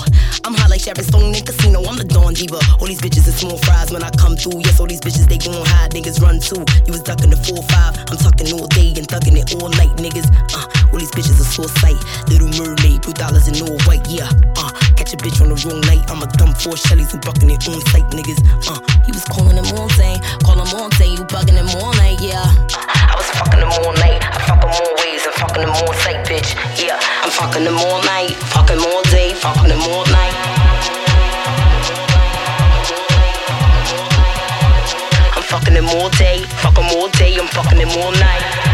I'm 0.43 0.53
high 0.53 0.67
like 0.67 0.81
Sharon 0.81 1.03
Stone 1.03 1.35
in 1.35 1.45
casino. 1.45 1.83
I'm 1.85 1.97
the 1.97 2.03
Dawn 2.03 2.33
Diva. 2.33 2.59
All 2.79 2.87
these 2.87 3.01
bitches 3.01 3.27
is 3.27 3.35
small 3.35 3.57
fries 3.57 3.91
when 3.91 4.03
I 4.03 4.09
come 4.11 4.35
through. 4.35 4.59
Yes, 4.65 4.79
all 4.79 4.87
these 4.87 5.01
bitches 5.01 5.27
they 5.29 5.37
gon' 5.37 5.65
high, 5.65 5.89
Niggas 5.89 6.19
run 6.21 6.39
too. 6.39 6.65
You 6.87 6.93
was 6.93 7.03
ducking 7.03 7.29
the 7.29 7.37
four 7.37 7.61
five. 7.69 7.90
Four 16.61 16.73
Shellys 16.73 17.11
and 17.13 17.21
bucking 17.25 17.49
it 17.49 17.67
on 17.67 17.81
sight, 17.89 18.05
niggas. 18.13 18.37
Uh, 18.69 18.77
he 19.05 19.11
was 19.11 19.25
calling 19.25 19.57
him 19.57 19.65
all 19.77 19.87
day. 19.97 20.15
Call 20.45 20.61
him 20.61 20.69
all 20.77 20.89
day. 20.89 21.09
You 21.09 21.25
bugging 21.25 21.57
him 21.57 21.69
all 21.81 21.91
night, 21.97 22.21
yeah. 22.21 22.45
I 22.77 23.15
was 23.17 23.25
fucking 23.33 23.59
them 23.59 23.71
all 23.81 23.93
night. 23.97 24.21
I 24.21 24.37
fuck 24.45 24.61
them 24.61 24.69
all 24.69 24.93
ways. 25.01 25.25
I'm 25.25 25.33
fucking 25.33 25.63
them 25.65 25.73
all 25.73 25.93
sight, 26.05 26.21
bitch. 26.29 26.53
Yeah, 26.77 26.99
I'm 27.23 27.31
fucking 27.31 27.63
them 27.63 27.77
all 27.77 28.03
night. 28.05 28.37
Fucking 28.53 28.77
them 28.77 28.85
all 28.85 29.01
day. 29.09 29.33
Fucking 29.33 29.69
them 29.69 29.81
all 29.89 30.05
night. 30.05 30.35
I'm 35.33 35.43
fucking 35.43 35.73
them 35.73 35.89
all 35.89 36.09
day. 36.11 36.43
Fuck 36.61 36.75
them 36.75 36.85
all 36.93 37.09
day. 37.09 37.37
I'm 37.39 37.47
fucking 37.47 37.79
them 37.79 37.89
all 37.97 38.11
night. 38.11 38.70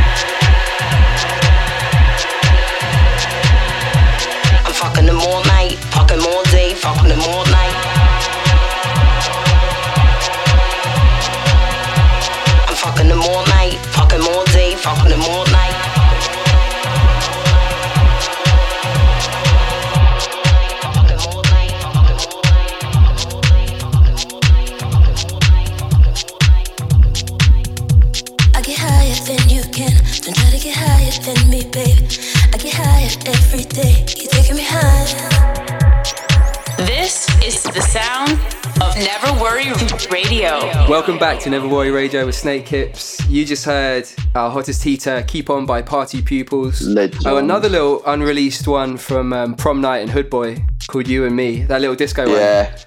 Welcome 40.87 41.19
back 41.19 41.41
to 41.41 41.49
Never 41.49 41.67
Worry 41.67 41.91
Radio 41.91 42.25
with 42.25 42.35
Snake 42.35 42.65
Hips. 42.65 43.19
You 43.27 43.43
just 43.43 43.65
heard 43.65 44.07
our 44.35 44.49
hottest 44.49 44.81
heater, 44.81 45.21
Keep 45.27 45.49
On 45.49 45.65
by 45.65 45.81
Party 45.81 46.21
Pupils. 46.21 46.81
Legend. 46.81 47.27
Oh, 47.27 47.35
another 47.35 47.67
little 47.67 48.01
unreleased 48.05 48.69
one 48.69 48.95
from 48.95 49.33
um, 49.33 49.55
Prom 49.55 49.81
Night 49.81 49.97
and 49.97 50.09
Hood 50.09 50.29
Boy 50.29 50.63
called 50.87 51.09
You 51.09 51.25
and 51.25 51.35
Me. 51.35 51.63
That 51.63 51.81
little 51.81 51.97
disco 51.97 52.23
one. 52.23 52.37
Yeah. 52.37 52.77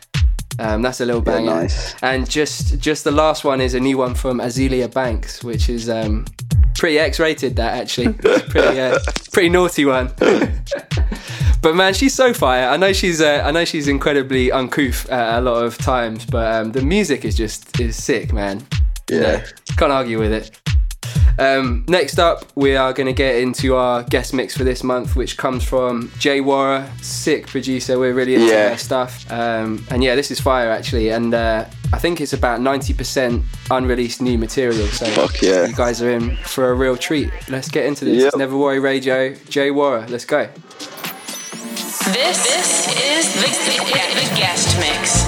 Um, 0.59 0.81
that's 0.81 1.03
a 1.03 1.05
little 1.05 1.23
Yeah, 1.27 1.41
nice. 1.41 1.95
And 2.03 2.29
just 2.29 2.79
just 2.79 3.05
the 3.05 3.11
last 3.11 3.45
one 3.45 3.61
is 3.61 3.75
a 3.75 3.81
new 3.81 3.99
one 3.99 4.15
from 4.15 4.39
Azealia 4.39 4.91
Banks, 4.93 5.45
which 5.45 5.69
is 5.69 5.91
um, 5.91 6.25
pretty 6.77 6.99
X-rated. 6.99 7.57
That 7.57 7.79
actually, 7.79 8.15
pretty 8.49 8.81
uh, 8.81 8.99
pretty 9.31 9.51
naughty 9.51 9.85
one. 9.85 10.11
but 11.63 11.75
man, 11.75 11.95
she's 11.95 12.15
so 12.15 12.33
fire. 12.33 12.69
I 12.69 12.77
know 12.77 12.93
she's 12.93 13.21
uh, 13.21 13.43
I 13.45 13.51
know 13.51 13.65
she's 13.65 13.89
incredibly 13.89 14.51
uncouth 14.53 15.09
uh, 15.11 15.33
a 15.35 15.41
lot 15.41 15.65
of 15.65 15.77
times, 15.79 16.25
but 16.27 16.55
um, 16.55 16.73
the 16.73 16.83
music 16.83 17.25
is 17.25 17.37
just 17.37 17.79
is 17.81 18.03
sick, 18.03 18.33
man. 18.33 18.67
You 19.11 19.21
know, 19.21 19.33
Yeah. 19.33 19.47
can't 19.77 19.93
argue 19.93 20.19
with 20.19 20.33
it. 20.33 20.57
Um, 21.39 21.85
next 21.89 22.19
up, 22.19 22.45
we 22.55 22.77
are 22.77 22.93
going 22.93 23.07
to 23.07 23.15
get 23.15 23.37
into 23.37 23.75
our 23.75 24.03
guest 24.03 24.35
mix 24.35 24.55
for 24.57 24.63
this 24.63 24.85
month, 24.85 25.17
which 25.17 25.39
comes 25.39 25.65
from 25.65 26.13
J. 26.19 26.41
Worra, 26.43 26.87
sick 27.01 27.47
producer. 27.47 27.99
We're 27.99 28.13
really 28.13 28.35
into 28.35 28.47
Yeah. 28.47 28.69
their 28.69 28.79
stuff. 28.79 29.31
Um, 29.33 29.85
and 29.91 30.05
yeah, 30.05 30.15
this 30.17 30.31
is 30.31 30.39
fire 30.39 30.71
actually. 30.71 31.09
And 31.09 31.33
uh, 31.33 31.65
I 31.95 31.99
think 31.99 32.21
it's 32.21 32.35
about 32.35 32.61
90% 32.61 33.43
unreleased 33.71 34.21
new 34.21 34.37
material. 34.37 34.87
So 34.89 35.07
Fuck 35.07 35.41
yeah. 35.41 35.67
you 35.67 35.75
guys 35.75 36.03
are 36.03 36.11
in 36.11 36.37
for 36.45 36.71
a 36.71 36.75
real 36.75 36.97
treat. 36.97 37.31
Let's 37.49 37.69
get 37.71 37.87
into 37.87 38.05
this. 38.05 38.23
Yep. 38.25 38.37
Never 38.37 38.57
Worry 38.59 38.79
Radio, 38.81 39.35
J. 39.49 39.71
Worra. 39.71 40.07
Let's 40.09 40.27
go. 40.27 40.47
This, 42.07 42.47
is 42.89 43.35
the 44.17 44.35
guest 44.35 44.79
mix. 44.79 45.21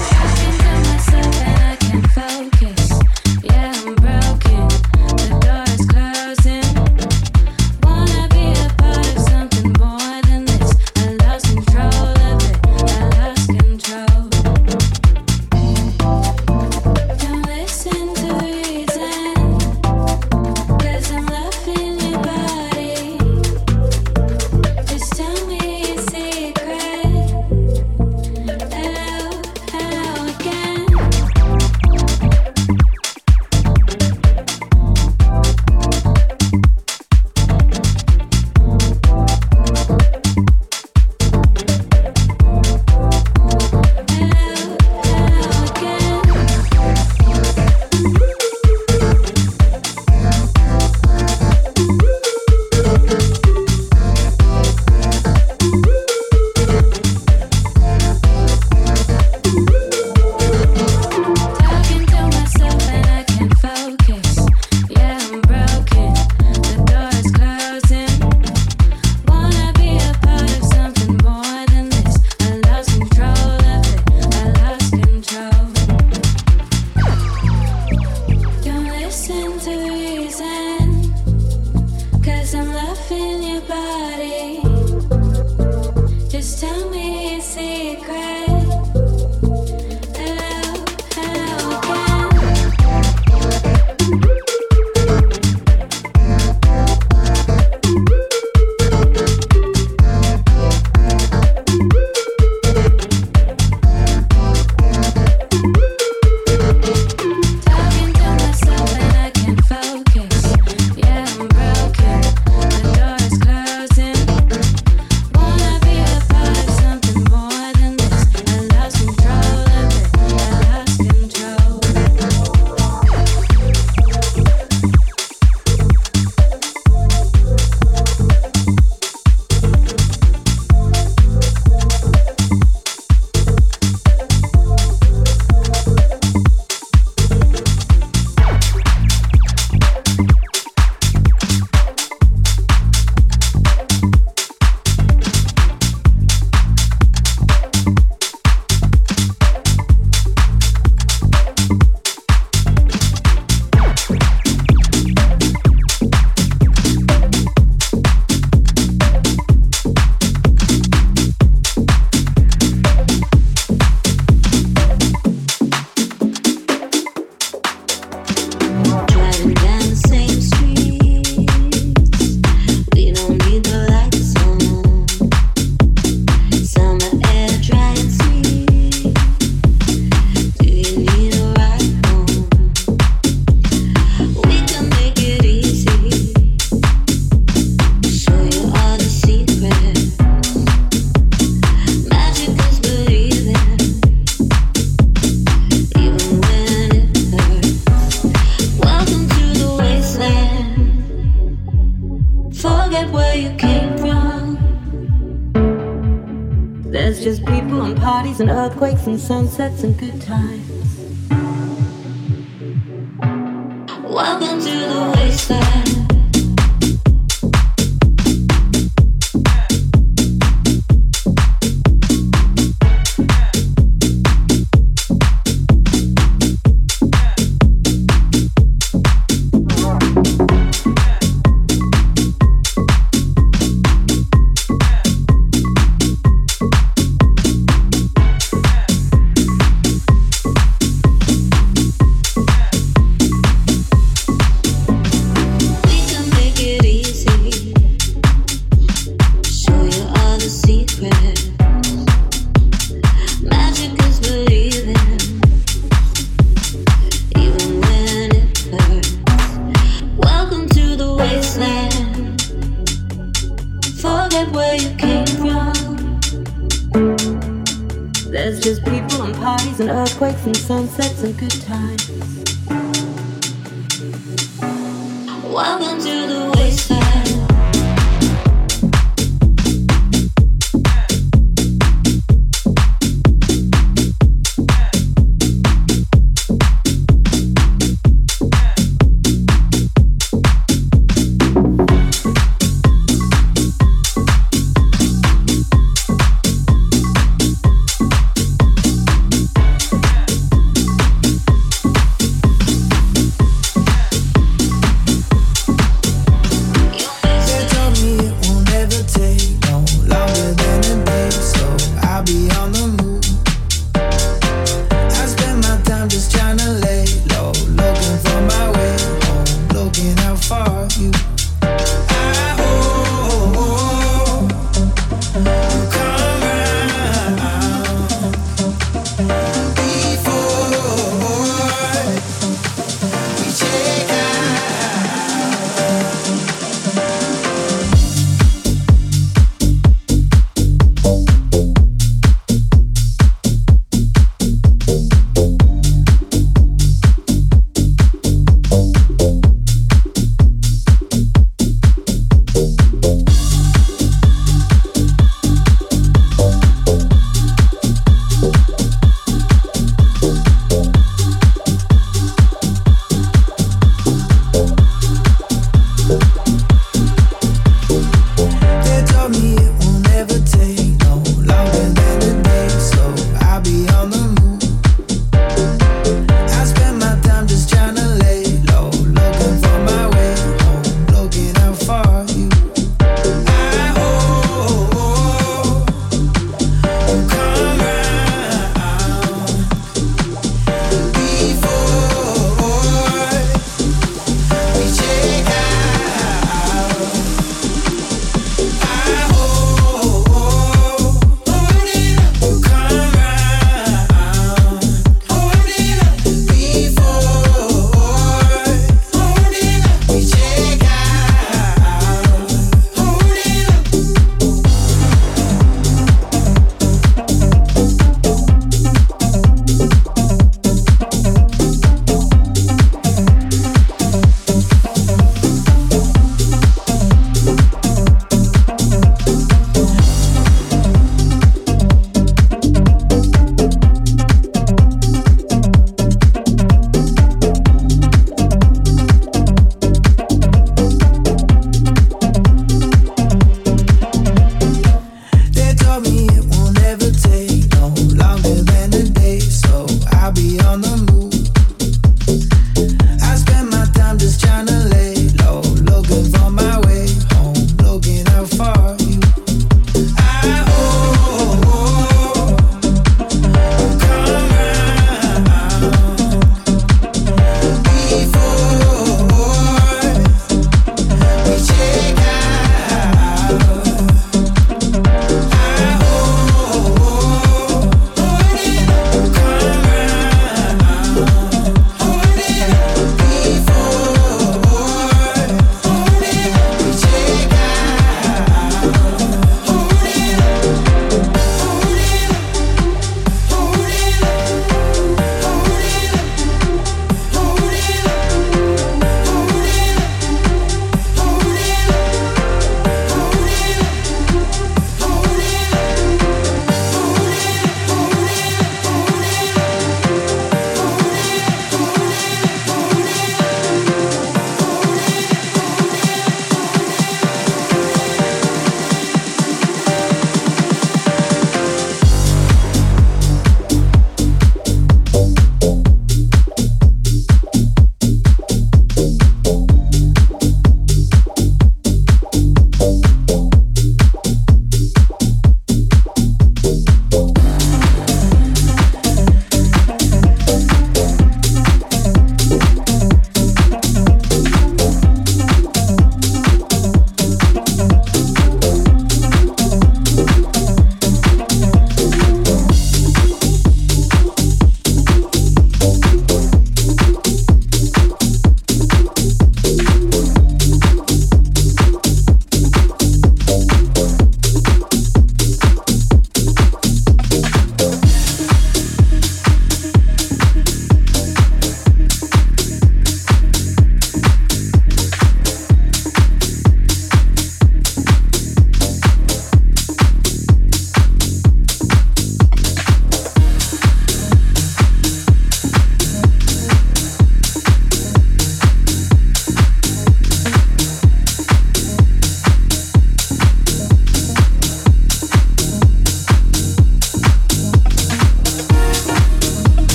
Sunsets 209.23 209.83
and 209.83 209.92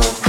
people 0.00 0.27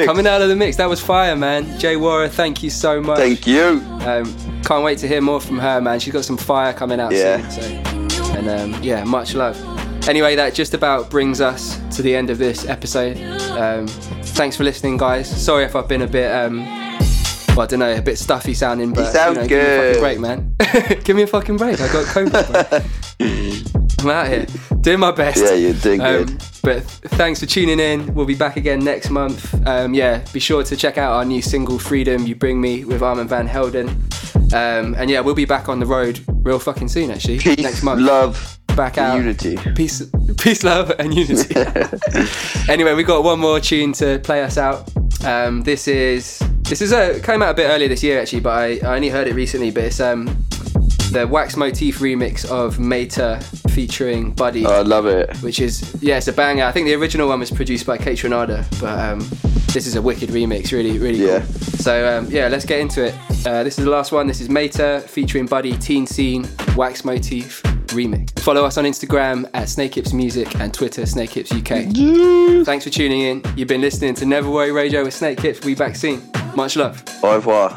mix. 0.00 0.06
Coming 0.06 0.26
out 0.26 0.42
of 0.42 0.48
the 0.48 0.56
mix. 0.56 0.76
That 0.76 0.88
was 0.88 1.00
fire, 1.00 1.36
man. 1.36 1.78
J. 1.78 1.96
Worra, 1.96 2.28
thank 2.28 2.62
you 2.62 2.70
so 2.70 3.00
much. 3.00 3.18
Thank 3.18 3.46
you. 3.46 3.80
Um, 4.02 4.34
can't 4.64 4.84
wait 4.84 4.98
to 4.98 5.08
hear 5.08 5.20
more 5.20 5.40
from 5.40 5.58
her, 5.58 5.80
man. 5.80 6.00
She's 6.00 6.12
got 6.12 6.24
some 6.24 6.36
fire 6.36 6.72
coming 6.72 7.00
out 7.00 7.12
Yeah. 7.12 7.46
soon. 7.48 8.10
So. 8.10 8.32
And 8.38 8.48
um, 8.48 8.82
yeah, 8.82 9.04
much 9.04 9.34
love. 9.34 9.56
Anyway, 10.08 10.34
that 10.36 10.54
just 10.54 10.72
about 10.74 11.10
brings 11.10 11.40
us 11.40 11.78
to 11.96 12.02
the 12.02 12.14
end 12.16 12.30
of 12.30 12.38
this 12.38 12.66
episode. 12.66 13.18
Um, 13.58 13.86
thanks 13.86 14.56
for 14.56 14.64
listening, 14.64 14.96
guys. 14.96 15.28
Sorry 15.28 15.64
if 15.64 15.76
I've 15.76 15.88
been 15.88 16.02
a 16.02 16.06
bit, 16.06 16.30
um, 16.32 16.64
well, 17.48 17.60
I 17.62 17.66
don't 17.66 17.80
know, 17.80 17.92
a 17.94 18.00
bit 18.00 18.18
stuffy 18.18 18.54
sounding, 18.54 18.92
but 18.94 19.12
sound 19.12 19.36
you 19.36 19.42
know, 19.42 19.48
give 19.48 19.58
me 19.58 19.64
a 19.64 19.76
good. 19.76 19.96
fucking 19.96 20.02
break, 20.02 20.20
man. 20.20 20.56
give 21.04 21.16
me 21.16 21.22
a 21.22 21.26
fucking 21.26 21.56
break. 21.58 21.80
I 21.80 21.92
got 21.92 22.06
COVID. 22.06 23.06
I'm 24.02 24.10
out 24.10 24.28
here 24.28 24.46
doing 24.80 24.98
my 25.00 25.10
best. 25.12 25.38
Yeah, 25.44 25.54
you're 25.54 25.74
doing 25.74 26.00
Um, 26.00 26.24
good. 26.26 26.44
But 26.62 26.82
thanks 26.84 27.40
for 27.40 27.46
tuning 27.46 27.80
in. 27.80 28.14
We'll 28.14 28.26
be 28.26 28.34
back 28.34 28.56
again 28.56 28.80
next 28.80 29.10
month. 29.10 29.54
Um, 29.66 29.94
yeah, 29.94 30.22
be 30.32 30.40
sure 30.40 30.62
to 30.62 30.76
check 30.76 30.98
out 30.98 31.12
our 31.12 31.24
new 31.24 31.40
single 31.42 31.78
"Freedom 31.78 32.26
You 32.26 32.34
Bring 32.34 32.60
Me" 32.60 32.84
with 32.84 33.02
Armand 33.02 33.28
Van 33.30 33.46
Helden. 33.46 33.88
Um, 34.52 34.94
and 34.98 35.08
yeah, 35.08 35.20
we'll 35.20 35.34
be 35.34 35.44
back 35.44 35.68
on 35.68 35.78
the 35.80 35.86
road 35.86 36.20
real 36.42 36.58
fucking 36.58 36.88
soon. 36.88 37.10
Actually, 37.10 37.38
Peace, 37.38 37.58
next 37.58 37.82
month. 37.82 38.00
love, 38.02 38.58
back 38.76 38.98
out. 38.98 39.16
unity. 39.16 39.56
Peace, 39.74 40.02
peace, 40.38 40.62
love, 40.64 40.92
and 40.98 41.14
unity. 41.14 41.54
anyway, 42.68 42.94
we 42.94 43.02
got 43.04 43.22
one 43.24 43.38
more 43.38 43.60
tune 43.60 43.92
to 43.94 44.18
play 44.20 44.42
us 44.42 44.58
out. 44.58 44.90
Um, 45.24 45.62
this 45.62 45.86
is 45.88 46.38
this 46.62 46.80
is 46.82 46.92
a 46.92 47.20
came 47.20 47.42
out 47.42 47.50
a 47.50 47.54
bit 47.54 47.68
earlier 47.68 47.88
this 47.88 48.02
year 48.02 48.20
actually, 48.20 48.40
but 48.40 48.50
I, 48.58 48.78
I 48.86 48.96
only 48.96 49.08
heard 49.08 49.28
it 49.28 49.34
recently. 49.34 49.70
But 49.70 49.84
it's 49.84 50.00
um 50.00 50.26
the 51.12 51.26
Wax 51.28 51.56
Motif 51.56 51.98
remix 51.98 52.44
of 52.48 52.78
Mater 52.78 53.40
featuring 53.80 54.32
Buddy. 54.32 54.66
Oh, 54.66 54.80
I 54.80 54.82
love 54.82 55.06
it. 55.06 55.34
Which 55.38 55.58
is 55.60 55.96
yeah, 56.02 56.18
it's 56.18 56.28
a 56.28 56.32
banger. 56.34 56.64
I 56.64 56.72
think 56.72 56.86
the 56.86 56.94
original 56.94 57.28
one 57.28 57.40
was 57.40 57.50
produced 57.50 57.86
by 57.86 57.96
Kaytranada, 57.96 58.58
but 58.80 58.98
um, 58.98 59.20
this 59.72 59.86
is 59.86 59.96
a 59.96 60.02
wicked 60.02 60.28
remix. 60.30 60.70
Really, 60.72 60.98
really 60.98 61.24
Yeah. 61.26 61.38
cool. 61.40 61.48
So 61.86 61.92
um, 62.18 62.26
yeah, 62.30 62.48
let's 62.48 62.66
get 62.66 62.80
into 62.80 63.04
it. 63.06 63.14
Uh, 63.46 63.62
this 63.64 63.78
is 63.78 63.84
the 63.86 63.90
last 63.90 64.12
one. 64.12 64.26
This 64.26 64.40
is 64.42 64.50
Mater 64.50 65.00
featuring 65.00 65.46
Buddy, 65.46 65.72
Teen 65.78 66.06
Scene, 66.06 66.46
Wax 66.76 67.04
Motif 67.06 67.62
remix. 67.96 68.38
Follow 68.40 68.64
us 68.66 68.76
on 68.76 68.84
Instagram 68.84 69.48
at 69.54 69.68
Snake 69.70 69.94
Hips 69.94 70.12
Music 70.12 70.54
and 70.60 70.74
Twitter 70.74 71.06
Snake 71.06 71.30
Hips 71.30 71.50
UK. 71.50 71.86
Thanks 72.66 72.84
for 72.84 72.90
tuning 72.90 73.22
in. 73.22 73.42
You've 73.56 73.68
been 73.68 73.80
listening 73.80 74.14
to 74.16 74.26
Never 74.26 74.50
Worry 74.50 74.72
Radio 74.72 75.04
with 75.04 75.14
Snake 75.14 75.40
Hips. 75.40 75.64
We 75.64 75.74
back 75.74 75.96
soon. 75.96 76.20
Much 76.54 76.76
love. 76.76 77.02
Au 77.22 77.34
revoir. 77.36 77.70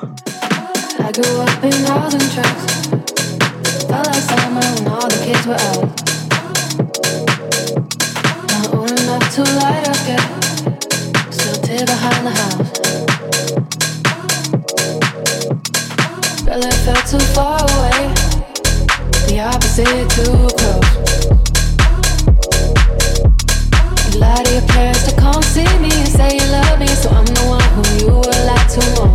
Lie 24.23 24.43
to 24.43 24.53
your 24.53 24.67
parents 24.67 25.03
to 25.07 25.15
come 25.15 25.41
see 25.41 25.65
me 25.79 25.91
and 25.91 26.07
say 26.07 26.37
you 26.37 26.45
love 26.51 26.79
me, 26.79 26.87
so 26.87 27.09
I'm 27.09 27.25
the 27.25 27.45
one 27.47 27.67
who 27.75 27.83
you 28.05 28.15
would 28.15 28.45
like 28.45 28.67
to 28.75 28.81
most. 28.95 29.12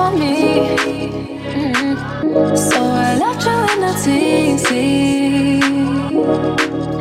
For 0.00 0.10
me. 0.22 0.36
Mhm. 1.56 1.94
So 2.68 2.78
I 3.06 3.10
left 3.22 3.42
you 3.48 3.58
in 3.72 3.78
the 3.86 3.94
TC. 4.04 4.70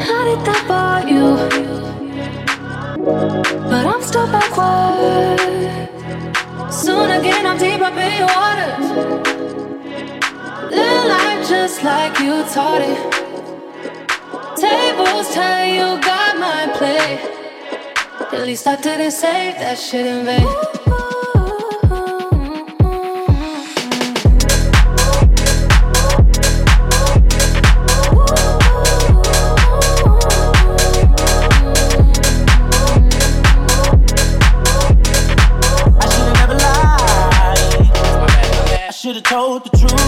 How 0.07 0.21
did 0.29 0.41
that 0.47 0.61
bore 0.69 1.03
you? 1.13 1.25
But 3.71 3.83
I'm 3.91 4.03
still 4.09 4.27
backwards. 4.35 5.45
Soon 6.83 7.07
again, 7.17 7.43
I'm 7.49 7.57
deep 7.65 7.81
up 7.89 7.97
in 8.05 8.11
your 8.21 8.31
waters. 8.37 8.87
Live 10.77 11.05
life 11.13 11.41
just 11.53 11.77
like 11.91 12.13
you 12.25 12.35
taught 12.55 12.83
it. 12.93 12.99
Tables 14.63 15.27
turn, 15.35 15.63
you 15.77 15.87
got 16.11 16.31
my 16.47 16.61
play. 16.77 17.07
At 18.35 18.43
least 18.49 18.65
I 18.73 18.75
didn't 18.87 19.15
say 19.23 19.39
that 19.61 19.77
shit 19.85 20.05
in 20.13 20.19
vain. 20.27 20.78
told 39.29 39.63
the 39.63 39.77
truth. 39.77 39.98